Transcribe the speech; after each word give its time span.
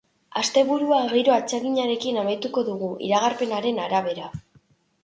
Asteburua 0.39 1.01
giro 1.11 1.35
atseginarekin 1.35 2.17
amaituko 2.23 2.65
dugu, 2.71 2.91
iragarpenaren 3.11 3.85
arabera. 3.87 4.37